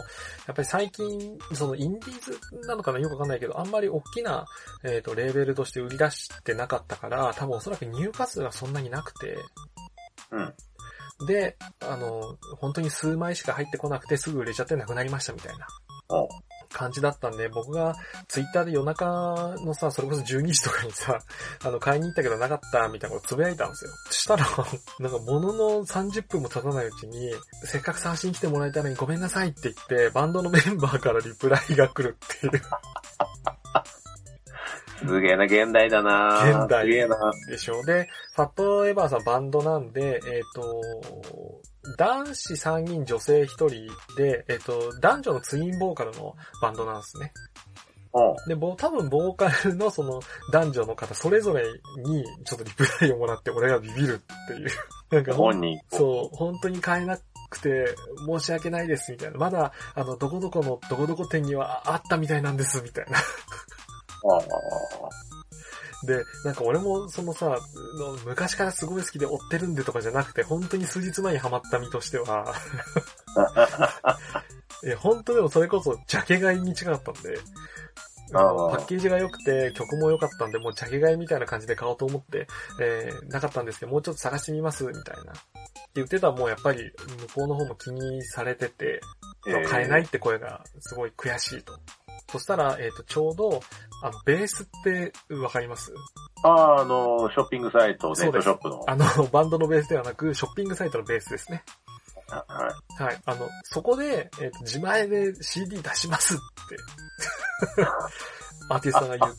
[0.47, 4.45] やっぱり最近、そのインディーズなのかなよくわかんないけど、あんまり大きな、
[4.83, 9.37] えっ、と、レーベルとして売り出してなかったから、多分おそらく入荷数がそんなになくて、
[10.31, 10.53] うん。
[11.27, 15.67] で、あの、本当に数枚しか入ってこなくてすぐ売れちゃってなくなりましたみたいな
[16.71, 17.95] 感じだったんで、僕が
[18.27, 21.19] ツイッターで夜中のさ、それこそ12時とかにさ、
[21.63, 23.91] あの、買いに行ったけどなかったみたいなことつぶやいたんですよ。
[24.09, 24.45] そしたら、
[24.99, 32.61] なんか物の30分も経たないうちに、せっかく探しに来てもらえたのにごめんなさいって言って、バンドのメンバーからリプライが来るっていう。
[34.97, 37.17] すげえな、現代だな現代すげえな。
[37.49, 37.83] でしょ？
[37.83, 40.81] で、ファットエバーさんバンドなんで、えっ、と、
[41.97, 43.69] 男子3人女性1人
[44.15, 47.31] で、えっ、と、男女のツインボーカルのバンドなんですね。
[48.47, 51.63] で、ぼ多分ボーカルのその男女の方それぞれ
[52.05, 54.69] にちょっとリプライをもらって俺がビビるっていう。
[55.11, 55.79] なんか本人。
[55.89, 57.95] そう、本当に買えなくて
[58.27, 59.37] 申し訳ないですみたいな。
[59.37, 63.17] まだ、あの、どこどこのどこどこ店にはあったみたいなんですみたいな。
[64.29, 65.27] ああ
[66.05, 67.57] で、なんか俺もそのさ、の
[68.25, 72.53] 昔からすごい好きで追ってるんでとかじゃなくて、本当に数日前にハマった身としては、
[74.83, 77.39] いや、本当でもそれこそジャケ買いに近かったんで、
[78.31, 82.47] パッケージが良くて曲も良かったんで、もうジャケ買いみたいな感じで買おうと思って、
[82.79, 85.31] えー、なかったんですけど、もうちょっと探してみます、みたいな。
[85.31, 85.41] って
[85.95, 89.01] 言ってたらもうやっぱり向こうの方も気にされてて、
[89.67, 91.73] 買えないって声がすごい悔しいと。
[92.29, 93.61] そしたら、えっ、と、ちょうど、
[94.03, 95.93] あの、ベースってわかります？
[96.43, 98.83] ああ、あの、ショッピングサイト、ネットショップの。
[98.87, 101.63] あの、バンドのベースではなく、ショッピングサイトのベースですね。
[102.29, 102.45] は
[102.99, 103.03] い。
[103.03, 103.21] はい。
[103.25, 106.77] あの、そこで、えっ、と、自前で CD 出しますって、
[108.69, 109.35] アーティストが言う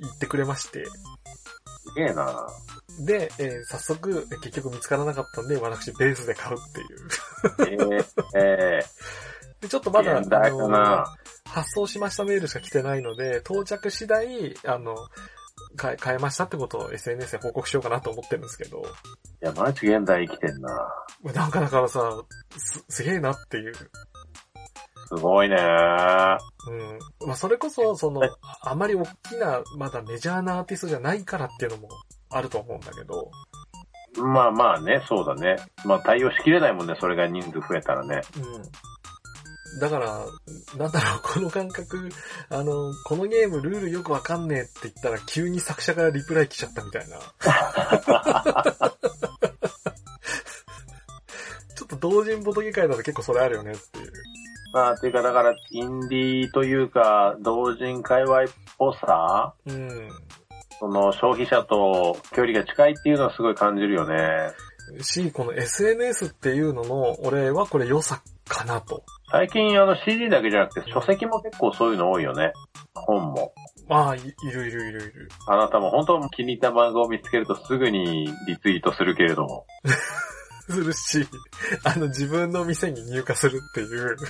[0.00, 2.46] 言ってくれまして、すげえな
[3.06, 8.00] で、えー早速、え結局見つからなかったんで、私ベースで買うっていう。
[8.34, 8.86] えええ
[9.60, 11.16] で、ちょっとまだ、現代だな
[11.56, 14.94] 発送しましたメールしか来てないので、到着次第、あの、
[15.80, 18.82] 変え、変えましたってことを SNS で報告しようかなと思ってるんですけど、い
[19.40, 20.68] や、マジ現代生きてんな
[21.32, 22.22] なんかだからさ、
[22.58, 23.74] す、すげえなっていう。
[23.74, 25.58] すごいねう
[27.24, 27.26] ん。
[27.26, 28.20] まあ、それこそ、その、
[28.60, 31.88] あまり大きな、まだメジャーなアーティストじゃないからっていうのも
[32.28, 33.30] あると思うんだけど、
[34.22, 35.56] まあまあね、そうだね。
[35.84, 38.20] まあ対応しきれないもんね、それが人数増えたらね。
[38.36, 38.62] うん。
[39.80, 40.24] だから、
[40.76, 42.08] なんだろう、この感覚、
[42.48, 47.18] あの、このゲームルールよくわかんねえって言ったら急に作者からリプライ来ちゃったみたいな。
[51.74, 54.12] ちょっと同人ボトゲ界だと結構それあるよねっていう。
[54.72, 58.46] まあ、ていうかだから、インディーというか、同人界隈っ
[58.78, 60.08] ぽさうん。
[60.78, 64.52] その消費者と距離が近いっていうのはすごい感じるよね。
[65.02, 69.02] し、この SNS っていうのの、俺はこれ良さかなと。
[69.30, 72.52] 最近あの CD だけじゃなくて書籍も結構そういうの多いよね。
[72.94, 73.52] 本も。
[73.88, 75.28] ああ、いいるいるいるいる。
[75.48, 79.66] あなたも本当気に入った漫画を見つけるとすぐにリツイートするけれども。
[80.68, 81.28] するし、
[81.84, 84.16] あの自分の店に入荷するっていう。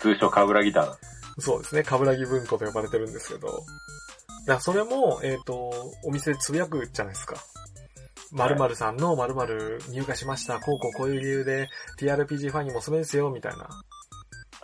[0.00, 0.98] 通称カグラギターだ。
[1.38, 3.48] そうですね、カブラギ文庫と呼ばれてるんですけど。
[3.48, 3.62] だか
[4.46, 5.72] らそれも、えっ、と、
[6.04, 7.36] お店でつぶやくじゃないですか。
[8.34, 10.58] 〇〇さんの〇〇入荷しました。
[10.60, 11.68] こうこうこういう理由で
[11.98, 13.68] TRPG ファンにもおすすめですよ、みたいな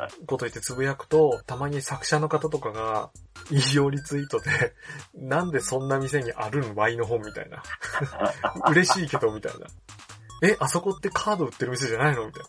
[0.01, 3.11] はこと言ってつぶやくと、たまに作者の方とかが、
[3.51, 4.75] 引用リツイートで、
[5.15, 7.63] なんでそんな店にあるん ?Y の本みたいな。
[8.71, 9.67] 嬉しいけど、みたいな。
[10.43, 12.27] え、あそこってカード売ってる店じゃないの？
[12.27, 12.45] みたい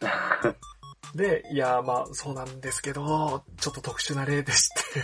[0.00, 0.54] な。
[1.14, 5.00] で、いや、まあ、そうなんですけど、ちょっと特殊な例でして、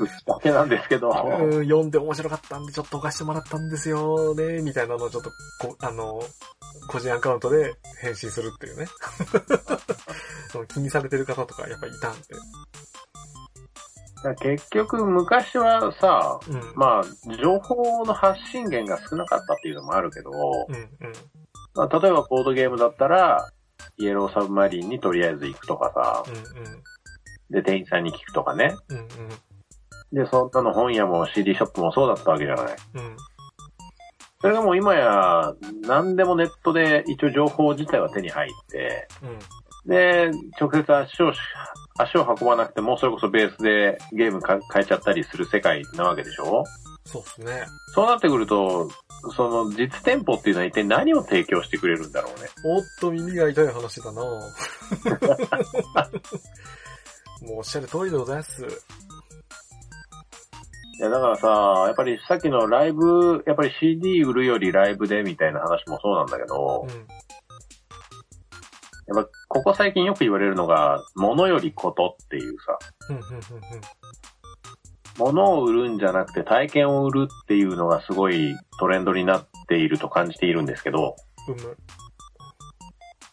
[0.00, 1.10] うちだけなんですけど。
[1.10, 6.22] うん読んで面白かったんで、ちょっと置かしてもらったんですよね、みたいなのをちょっと、こあの、
[6.88, 8.86] 個人アカウントで返信するっていうね。
[10.72, 12.28] 気にされてる方とかやっぱいたんで。
[14.36, 16.72] 結局昔はさ、うん。
[16.74, 20.30] まあ、情報の発信源が少なかったっていうのもあるけど、
[20.68, 20.90] うん、うん。
[21.74, 23.50] まあ、例えばボードゲームだったら、
[24.00, 28.74] イエローサブマリンにとりあえず行くとかさ、うん、で、店員さんに聞くとかね。
[28.88, 28.98] うん。
[28.98, 29.06] うん、
[30.12, 32.76] で、そんなの本屋も CD ショップもそうだったわけじゃない。
[32.94, 33.00] うん。
[33.00, 33.16] うん。
[34.40, 39.90] それがもう今や、何でもネットで一応情報自体は手に入って、うん。
[39.90, 41.38] で、直接足をし、
[41.98, 46.64] 足を運ばなくても、それこそベースでゲームか変えちゃったりする世界なわけでしょ
[47.04, 47.64] そうっすね。
[47.94, 48.88] そうなってくると、
[49.34, 52.48] その実店舗っていうのは一体何を提供してくれるんだろうね。
[52.64, 54.40] おっと耳が痛い話だな も
[57.54, 58.66] うおっしゃる通りでございます。
[61.00, 61.48] いや、だからさ、
[61.86, 66.96] やっぱりさっきのライブ、やっぱり CD 売るよりライブでみたいな話もそうなんだけどう、ん。
[69.16, 72.78] やっぱここ最近よく言われるのが、物よりことっていうさ、
[73.08, 73.40] うん、うん、うん、うん。
[75.18, 81.16] 物を売るんじゃなくて体験を売るっていうのがすごいトレンドになっていると感じているんですけど、
[81.48, 81.76] うむ。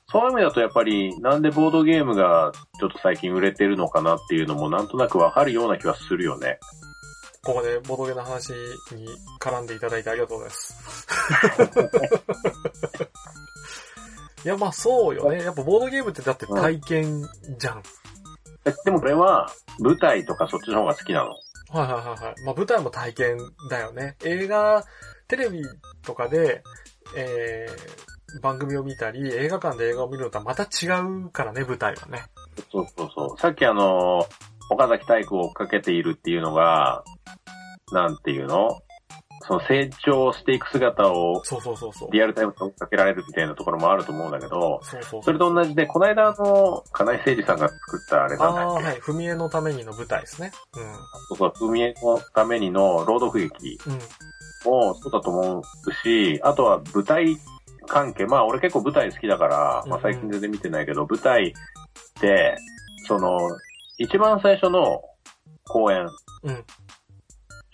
[0.10, 6.60] そういう意味だとやっぱりなんでボードゲームがちょっと最近売れてるのかなっていうのもなんとなくわかるような気はするよね。
[7.44, 8.52] ここでボドゲの話
[8.94, 9.08] に
[9.40, 11.08] 絡んでいただいてありがとうございます。
[14.46, 15.44] いや、まあそうよね。
[15.44, 17.84] やっぱボードゲームってだって体験じゃん。
[18.66, 21.32] えでもこれは舞台とかそっちの方が好きなの？
[21.69, 22.43] はいはいはいはい。
[22.45, 23.38] まあ舞台も体験
[23.69, 24.15] だよね。
[24.23, 24.84] 映画、
[25.27, 25.62] テレビ
[26.06, 26.63] とかで、
[27.15, 32.25] えー、番組を見たり、映画館で映画を見るのとはまた違うからね、舞台はね。
[32.71, 33.38] そうそうそう。
[33.38, 34.25] さっきあの、
[34.69, 37.03] 岡崎体育を追っかけているっていうのが、
[37.91, 38.82] なんていうの？
[39.48, 42.12] その成長していく姿をそうそうそうそう。
[42.12, 49.00] リアルタイムで追っかけられるみたいなところもあると思うんだけど、そうそうそれと同じで、この間あの、金井誠二さんが作ったあれなんだああー、っけ、はい。
[49.00, 50.52] 踏み絵のためにの舞台ですね。
[51.30, 53.94] そうそう、踏み絵のためにの朗読劇うん。
[53.94, 54.00] うん。
[54.66, 55.64] もそうだと思う
[56.04, 57.38] し、あとは舞台
[57.88, 61.54] 関係、まあ俺結構舞台好きだから、まあ最近全然見てないけど、舞台っ
[62.20, 62.58] て、
[63.08, 63.38] その、
[63.98, 65.02] 一番最初の
[65.70, 66.08] 公演、
[66.44, 66.66] うん。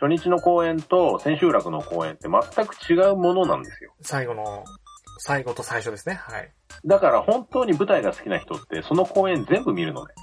[0.03, 3.93] 初日の公演と千秋楽の公演って全く違うものなんですよ。
[4.01, 4.65] 最後の、
[5.17, 6.15] 最後と最初ですね。
[6.15, 6.51] はい。
[6.85, 10.13] だから本当に舞台が好きな人って、その公演全部見るのね。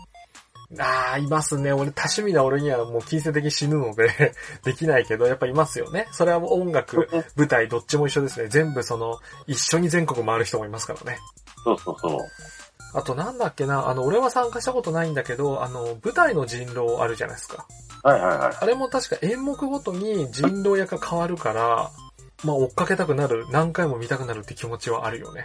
[0.78, 1.72] ああ、いますね。
[1.72, 6.06] 俺、多趣味な俺にはもう金銭的に死ぬので、 できないけど、やっぱいますよね。
[6.12, 8.48] それはもう音楽、舞台、どっちも一緒ですね。
[8.48, 11.18] 全部その、一緒に全国回る人もいますからね。
[11.64, 12.18] そうそうそう。
[12.92, 17.66] あとなんだっけな、あの、俺は参加したことないんだけど、あの、舞台の人狼あるじゃないですか。
[18.02, 18.56] はいはいはい。
[18.60, 21.90] あれも確か演目ごとに人狼役が変わるから、
[22.44, 25.44] まあ追っかけたくなる、何回も見たくなるって気持ちはあるよね。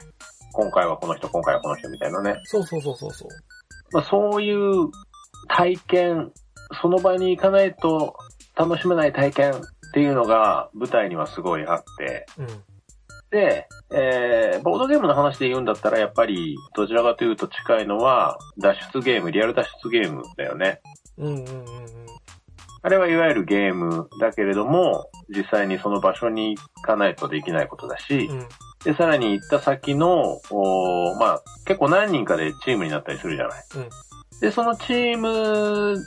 [0.53, 2.39] 今回はこの人、今回はこの人みたいなね。
[2.45, 3.29] そうそうそうそうそう。
[3.91, 4.89] まあ、そういう
[5.49, 6.31] 体験、
[6.81, 8.15] その場に行かないと
[8.55, 9.61] 楽しめない体験っ
[9.93, 12.47] ていうのが舞台にはすごいあって、うん。
[13.31, 20.79] で、えー、ボードゲームの話で言うんだったらやっぱりどちらかというと近いのは脱出ゲーム、リアル脱出ゲームだよね。
[21.17, 22.05] うんうんうんうん。
[22.85, 28.47] あれはいわゆるゲームだけれども、実際にその場所に行かないとできないことだし、うん。
[28.83, 30.39] で、さらに行った先の、
[31.19, 33.63] まあ、結構何人かでチームになったりするじゃない。
[33.77, 33.89] うん
[34.41, 35.97] で、そのチーム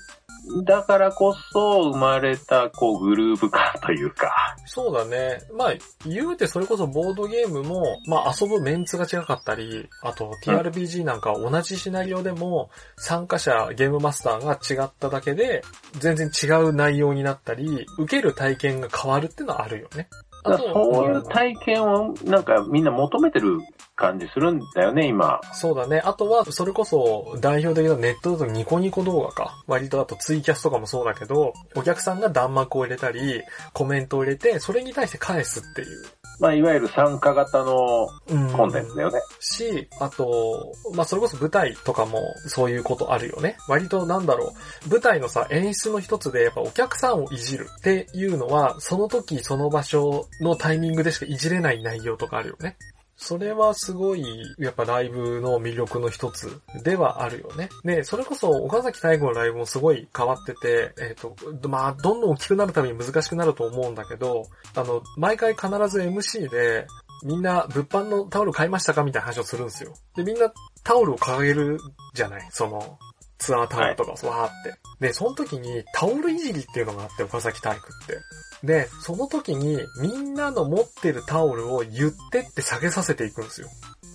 [0.64, 5.40] だからこそ生まれた、こう、グルーヴ感というか、そうだね。
[5.57, 5.74] まあ、
[6.07, 15.62] 言うてそれこそボードゲームも、まあ遊ぶメンツが違かったり、あと TRPG なんかは同じシナリオでも参加者、ゲームマスターが違っただけで、
[15.98, 20.09] 全然違う内容になったり、受ける体験が変わるってのはあるよね。
[20.44, 23.59] だからそういう体験をなんかみんな求めてる
[23.98, 25.40] 感じするんだよね、今。
[25.53, 26.01] そうだね。
[26.05, 29.62] あとは、それこそ代表的なネットだとニコニコ動画か。
[29.66, 36.17] 割とあとツイキャスとかもそうだけど、お客さんが弾幕を入れたり、コメントを入れて、それに対して返すっていう。
[36.40, 39.20] まあ、いわゆる参加型のうんコンテンツだよね。
[39.40, 43.57] し、あと、まあ、それこそ舞台とかもそういうことあるよね。
[43.68, 44.53] 割となんだろ
[44.87, 52.77] う、舞台のさ、演出の一つでやっぱお客さんをいじるっていうのは、その時その場所のタイミングでしかいじれない内容とかあるよね。
[53.20, 54.24] それはすごい、
[54.59, 57.68] やっぱライブの魅力の一つではあるよね。
[57.85, 64.44] で、それこそ岡崎大吾のライブもすごい変わってて、えっ、と、まあ、どんどん大きくなるために難しくなると思うんだけど、
[64.76, 66.87] あの、毎回必ず MC で、
[67.24, 69.02] みんな物販のタオル買いましたか？
[69.02, 69.92] みたいな話をするんですよ。
[70.14, 70.52] で、みんな
[70.85, 71.81] タオルを掲げる
[72.14, 72.48] じゃない？
[72.52, 72.98] その、
[73.38, 74.79] ツアータオルとかわーって。
[75.01, 78.18] で、その時にタオルいじりっていうのがあって、岡崎体育って。
[78.66, 83.68] で、その時にみんなの持ってるタオルを言ってって下げさせていくんですよ。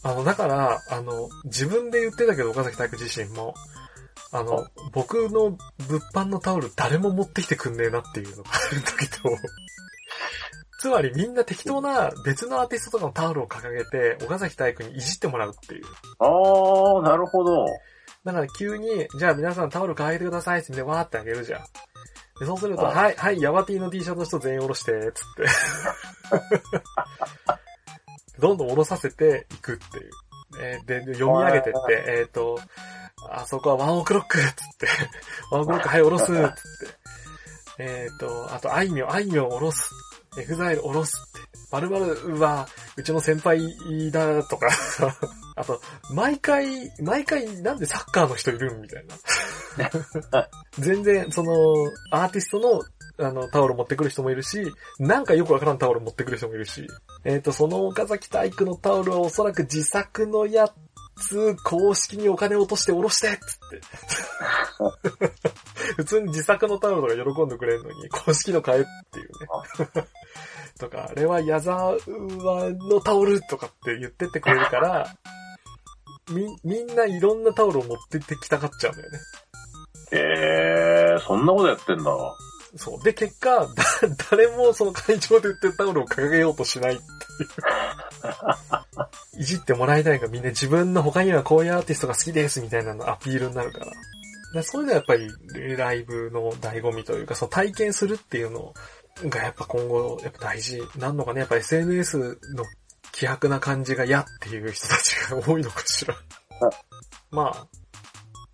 [0.04, 3.54] あの、だから、あの、自分で言ってたけど、岡崎体育自身も、
[4.34, 5.58] あの、僕の
[5.88, 9.30] 物販のタオル誰も持ってきてくんねえなっていうのがある時と、
[10.80, 15.86] つまりみんな適当な別のアーティストとかのタオルを掲げて、岡崎体育にいじってもらうっていう。
[16.20, 17.66] あー、なるほど。
[18.24, 21.62] だから急に、じゃあ皆さんタオル変えてくださいってみんなわーってあげるじゃん。
[22.40, 25.46] でそうすると、あはい、はい、ヤバティの T シャツの人全員下ろして、つって。
[28.40, 30.12] どんどん下ろさせていくっていう。
[30.60, 32.60] えーで、で読み上げてって、えっ、と、
[33.30, 34.88] あそこは ONE OK ROCK っつって、
[35.52, 36.54] ONE OK ROCK はい下ろすっつって。
[37.80, 39.90] えっ、と、あと、あいみょん、あいみょん下ろす。
[40.38, 41.33] エグザイル下ろす
[41.78, 41.88] って。
[41.88, 43.60] まるまるは、うちの先輩
[44.12, 44.68] だとか。
[45.56, 45.82] あと、
[46.12, 49.16] 毎回、毎回なんでサッカーの人いるんみたいな。
[50.80, 51.54] 全然、その、
[52.12, 52.82] アーティストの、
[53.20, 56.88] あの、タオル持ってくる人もいるし、なんかよくわからんタオル持ってくる人もいるし、
[57.24, 60.74] えっ、と、その岡崎体育のタオルはおそらく自作のや
[61.16, 63.82] つ、公式にお金落として下ろしてっつって。
[65.98, 70.08] 普通に自作のタオルとか喜んでくれるのに、公式の買えっていうね。
[70.80, 75.16] とか、あれは矢沢のタオルとかって言ってってくれるから、
[76.32, 79.20] み、みんないろんなタオルを持ってってきたがっちゃうんだよね。
[80.12, 82.12] えー、そんなことやってんだ。
[82.76, 83.04] そう。
[83.04, 83.68] で、結果、だ、
[84.32, 87.06] 誰もその会場で売ってるタオルを掲げようとしないってい
[87.46, 87.50] う。
[89.42, 93.92] いじってもらいたいからみんな自分の他にはこういうアーティストが好きですみたいなのアピールになるから。
[94.54, 95.30] でそういうのはやっぱり
[95.76, 98.74] ライブの醍醐味というか、その体験するっていうの
[99.30, 101.42] がやっぱ今後やっぱ大事なんのかね。
[101.42, 102.18] やっぱ SNS
[102.56, 102.66] の
[103.12, 106.16] 希薄な感じが嫌っていう人たちが多いのかしら。
[107.32, 107.68] まあ、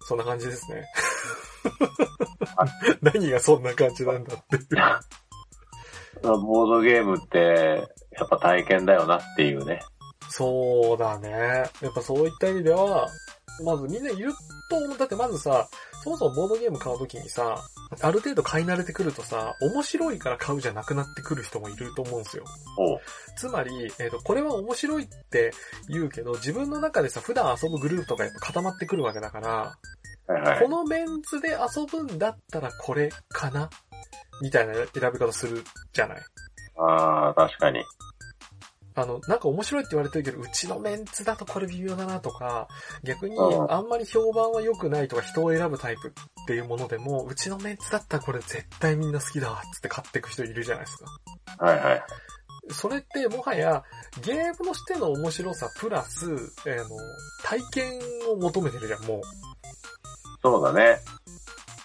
[0.02, 0.86] そんな感じですね。
[3.02, 4.64] 何がそんな感じなんだっていう。
[6.22, 9.82] ボードゲームって、やっぱ体験だよなっていうね。
[10.30, 11.30] そうだね。
[11.82, 13.08] やっぱそういった意味では、
[13.64, 14.32] まずみんないる
[14.70, 14.98] と思う。
[14.98, 15.68] だってまずさ、
[16.04, 17.64] そもそもボードゲーム買うときにさ、
[18.02, 22.44] ある程度買い慣れてくるとさ、面白いから買うじゃなくなってくる人もいると思うんですよ。
[23.36, 25.52] つまり、えっ、と、これは面白いって
[25.90, 29.78] 言うけど、自分の中でさ、普段遊ぶグループとかやっぱ固まってくるわけだから、
[30.28, 30.70] はいはいこ。
[30.70, 33.70] のメンツで遊ぶんだったらこれかな
[34.42, 36.22] みたいな選び方するじゃない。
[36.78, 37.84] ああ、確かに。
[39.00, 42.68] あの、なんか面白いって言われてるけど、うちのメンツだとこれ微妙だなとか、
[43.04, 51.66] 逆にうんあんまり評判は良くないとか人を選ぶタイプっていうものでも、うちのメンツだったらこれ絶対みんな好きだわっつって買っていく人いるじゃないですか。
[51.66, 52.04] はいはい。
[52.72, 53.84] それってもはや
[54.22, 56.26] ゲームとしての面白さプラス、
[56.66, 56.90] えーの、
[57.44, 58.00] 体験
[58.32, 59.22] を求めてるじゃん、もう。
[60.42, 61.00] そうだね。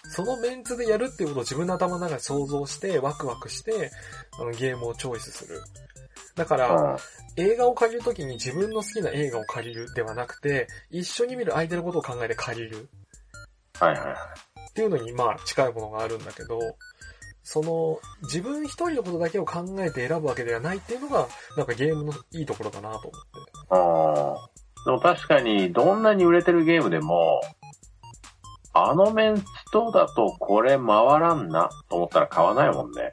[0.09, 3.91] そのメンツでやるっていうことを自分の頭の中で想像して、ワクワクして、
[4.39, 5.61] あのゲームをチョイスする。
[6.35, 6.97] だから、うん。
[7.37, 12.89] 映画を借りるときに自分の好きな映画を借りるではなくて、一緒に見る相手のことを考えて借りる
[13.79, 14.15] はいはいはい。
[14.69, 16.59] っていうのに、まあ、近いものがあるんだけど、
[17.43, 23.11] その、自分一人のことだけを考えて選ぶわけではないっていうのが、なんかゲームのいいところだなと思って。
[23.69, 24.49] ああ。
[24.85, 27.41] でも確かに、どんなに売れてるゲームでも、
[28.73, 30.87] あのメンツとだとこれ回
[31.19, 33.11] らんなと思ったら買わないもんね。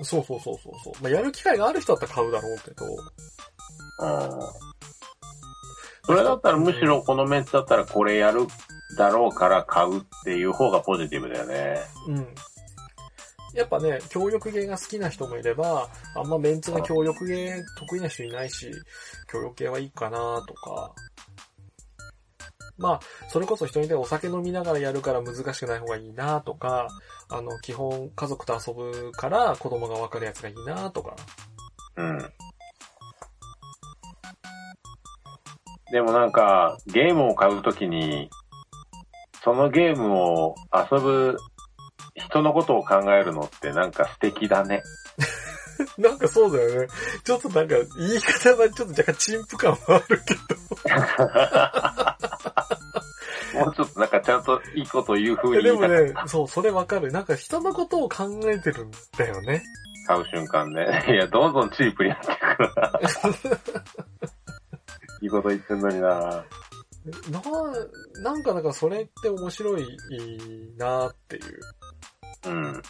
[0.00, 0.94] そうそうそうそうそう。
[1.02, 4.62] まあ、やる機会がある人だったら買うだろうけど、うん。
[6.04, 8.46] それだったらむしろこのメンツだったらこれやる
[8.96, 11.76] だろうから買うっていう方がポジティブだよね。
[12.08, 12.34] うん。
[13.54, 18.70] やっぱね、協力ゲーが好きな人もいれば、あんまメンツが協力ゲー得意な人いないし、
[19.30, 20.94] 協力系はいいかなとか。
[22.78, 26.88] まあ、それこそ人にでお酒飲みながらやるから難しくない方がいいなとか、
[27.32, 31.16] あの、基本家族と遊ぶから子供がわかるやつがいいなとか。
[31.96, 32.18] うん。
[35.90, 38.30] でもなんか、ゲームを買うときに、
[39.42, 41.36] そのゲームを遊ぶ
[42.14, 44.82] 人のことを考えるのってなんか素敵だね。
[45.98, 46.88] なんかそうだよね。
[47.24, 50.40] ちょっとなんか、言い方はちょっと若干陳腐感はあるけど。
[53.54, 57.12] もうちょっとなんかちゃんといいこと言う風にでも言いたかっね、そう、それわかる。
[57.12, 59.62] なんか人のことを考えてるんだよね。
[60.06, 61.04] 買う瞬間ね。
[61.08, 62.40] いや、どんどんチープになっていく
[62.76, 63.00] な。
[65.22, 66.44] いいこと言ってんのになな、
[68.22, 69.98] なんかだからそれって面白い
[70.76, 71.60] なっていう。
[72.46, 72.82] うん。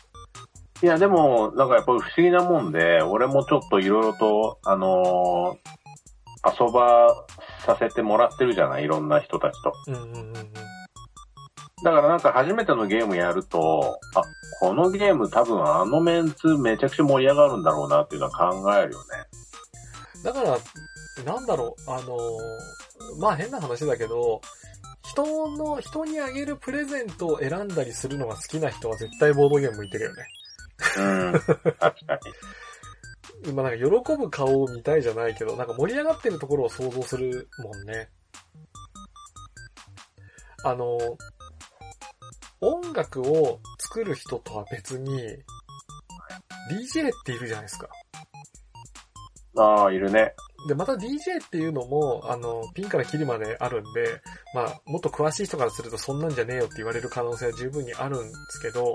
[0.83, 5.73] いや、でも、なんかやっぱり不思議なもんで、俺もちょっといろいろと、あのー
[6.45, 7.25] 遊ば
[7.65, 8.85] させてもらってるじゃない？
[8.85, 9.73] いろんな人たちと。
[9.89, 10.33] うんうん。
[10.33, 14.23] だからなんか初めてのゲームやると、あ、
[14.61, 19.05] このゲーム多分あのメンツめちゃくちゃ盛り上がるんだろうなっていうのは考えるよね。
[20.23, 20.57] だから、
[21.25, 24.41] なんだろう、あのーまあ変な話だけど、
[25.05, 30.25] 人の、人にあげるプレゼントを選んだりするのが好きな人は絶対ボードゲーム向いてるよね。
[30.99, 31.33] うん。
[31.33, 31.91] 確かに。
[33.47, 38.09] 今なんか喜ぶ顔を見たいじゃないけど、なんか盛り上がってるところを想像するもんね。
[40.65, 40.99] あの、
[42.61, 45.19] 音楽を作る人とは別に、
[46.71, 47.89] DJ っているじゃないですか。
[49.57, 50.35] ああ、いるね。
[50.69, 54.23] で、また DJ っていうのも、あの、ピンからキリまであるんで、
[54.55, 58.95] まあ、もっと詳しい人からするとそんなんじゃねえよって言われる可能性は十分にあるんですけど、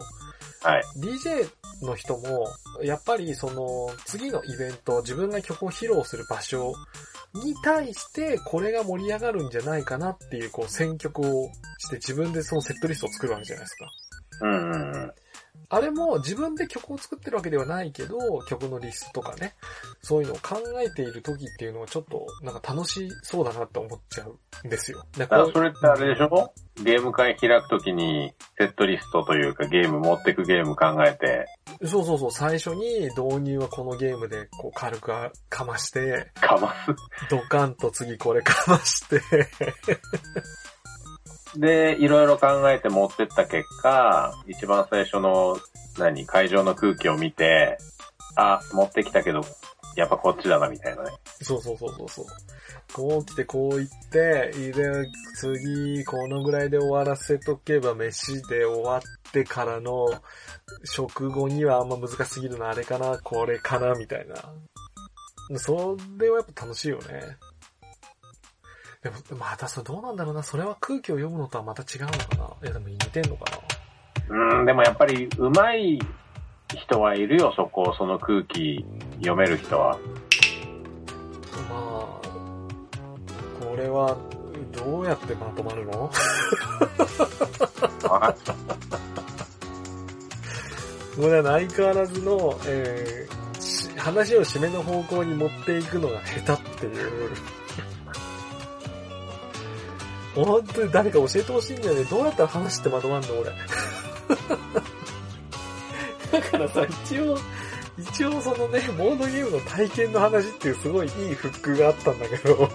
[0.68, 0.84] はい。
[0.98, 1.50] DJ
[1.86, 2.46] の人も、
[2.84, 6.74] やっぱりその、次のイベント、自分が曲を披露する場所
[7.34, 13.86] に対して、これが盛り上がるんじゃないかなっていう、こう、選曲をして自分でそのセットリストを作るわけじゃないですか。
[14.42, 15.12] うんうんうん。
[15.70, 19.56] あれも自分で曲を作ってるわけではないけど、曲のリストとかね、
[20.02, 25.06] そういうのを考えている時っていうのはちょっと、なんか楽しそうだなって思っちゃうんですよ。
[25.14, 26.54] でだからそれってあれでしょ？
[26.84, 31.48] ゲーム会開くときにセットリストというかゲーム持ってくゲーム考えて、
[31.86, 35.12] そうそうそう、最初に導入はこのゲームでこう軽く
[35.50, 36.96] かまして、かます。
[37.30, 39.22] ドカンと次これかまして、
[41.58, 45.58] で、いろいろ考えて持ってった結果、一番最初の、
[45.98, 47.78] 何、会場の空気を見て、
[48.36, 49.42] あ、持ってきたけど、
[49.96, 51.12] やっぱこっちだな、みたいなね。
[51.42, 52.26] そうそうそうそうそう。
[52.94, 60.08] こう来てこう行って、で、次このぐらいで終わらせとけば飯で終わってからの
[60.84, 64.36] 食後にはあんま難しすぎるな、あれかな、これかな、みたいな。
[65.58, 67.38] それはやっぱ楽しいよね。
[69.04, 70.44] でも、またそれどうなんだろうな。
[70.44, 73.58] それは空気を読むのとはまた違うのかないやでも似てんのかな
[74.60, 76.00] うん、でもやっぱり、上手い
[76.76, 78.84] 人はいるよ、そこ、その空気
[79.18, 79.98] 読める人は。
[81.70, 82.20] まあ、
[83.64, 84.18] これは
[84.74, 86.12] どうやってまとまるの？
[88.10, 88.34] あ
[91.16, 97.32] これは相変わらずの、えーし話を締めの方向に持っていくのが下手っていう。
[100.46, 102.04] 本当に誰か教えてほしいんだよね。
[102.04, 103.52] どうやったら話ってまとまんの俺。
[106.32, 107.38] だからさ、一応、
[107.98, 112.70] 一応そのね、ボードゲームの体験の話っていうすごいいいフックがあったんだけど、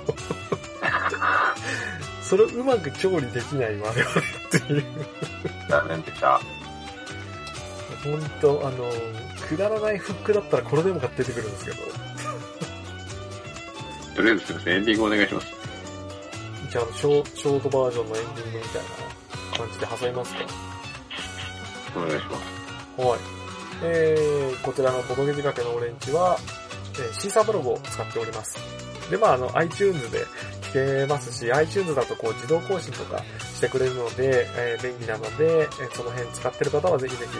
[2.23, 3.93] それをうまく調理できない我々っ
[4.51, 4.85] ていう。
[5.69, 6.41] 残念でした。
[8.03, 8.91] ほんと、あの、
[9.47, 11.77] くだらないフックだったらこれでも買って出てくるんですけど。
[14.17, 15.62] とりあえずすみません、エンディングお願いします。
[16.73, 20.41] じゃあ、ショーショートバージョンのエンディングみたいな感じで挟みますか？
[21.95, 23.03] お願いします。
[23.03, 23.19] はい。
[23.83, 26.39] えー、こちらのボドゲ仕掛けのオレンジは、
[26.95, 28.57] えー、シーサーブログを使っております。
[29.11, 30.25] で、まあ、あの、iTunes で聞
[30.73, 33.23] けますし、iTunes だとこう自動更新とか
[33.55, 37.33] してくれるので、えー便利なので、えーその辺使ってる方はぜひぜひ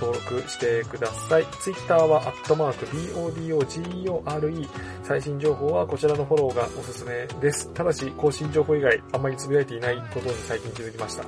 [0.00, 1.46] 登録してください。
[1.62, 4.68] Twitter は、アットマーク、BODOGEORE。
[5.02, 7.72] 最新情報はこちらのフォローがおすすめです。
[7.74, 11.24] ただし、更新情報以外、あんまりつぶやいていないことに最近気づきました。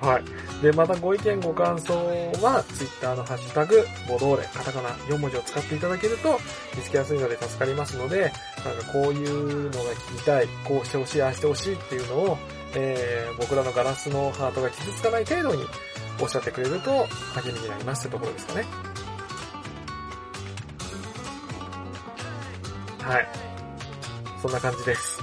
[0.06, 0.49] はい。
[0.62, 1.94] で、またご意見ご感想
[2.42, 6.38] は、Twitter のハッシュタグ、ボドーレ、カタカナ4文字を使っていただけると
[6.76, 8.20] 見つけやすいので助かりますので、
[8.64, 12.38] なんかこういうのが聞きたい、こうしてほしい、ああしてほしいっていうのを、
[12.74, 15.64] えー、僕らのガラスのハートが傷つかない程度に
[16.20, 18.66] おっしゃってくれると励みになりますってところですかね。
[23.00, 23.28] はい。
[24.40, 25.18] そんな感じです。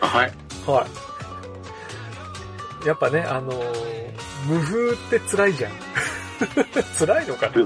[0.00, 0.32] あはい。
[0.66, 1.11] はい。
[2.84, 4.02] やっぱね、あのー
[4.46, 5.72] 無風って辛いじゃん。
[6.98, 7.64] 辛いのかな？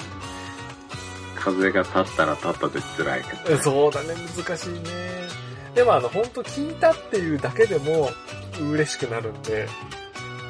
[1.35, 3.63] 風が立ったら立ったで辛いけど。
[3.63, 4.81] そうだね、難しいね。
[5.75, 8.11] でもあの、本当聞いたっていうだけでも
[8.61, 9.69] 嬉しくなるんで、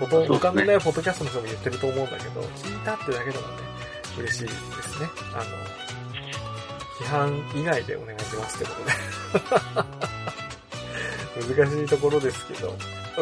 [0.01, 3.55] ほとんど、他のね、ポッドキャストの人も言ってると思うんだけど、聞いたってだけでもね、
[4.19, 5.09] 嬉しいですね。
[5.35, 5.45] あの、
[7.01, 8.85] 批判以外でお願いしますってこと
[11.45, 11.55] で。
[11.55, 12.75] 難しいところですけど。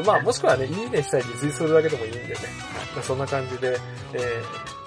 [0.03, 2.34] まあ、もしくはね、いいねしたりリツイートするだけでもいいんでね。
[2.95, 3.76] まあそんな感じで、
[4.12, 4.18] え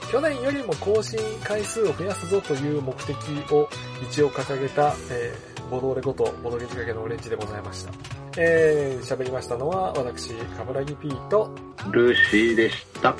[0.02, 3.16] ー、去年よりも更新回数を増やすぞという目的
[3.52, 3.70] を
[4.10, 7.92] 一応掲げた、えー、ボドーレこと、ボドゲ仕掛けのオレンジでございました。
[8.38, 11.50] えー、喋りましたのは、私、カブラギ P と、
[11.92, 13.16] ルーシーでした。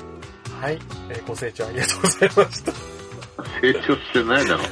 [0.60, 0.78] はい、
[1.10, 2.72] えーご清聴ありがとうございました。
[3.60, 4.62] 成長してないだろ。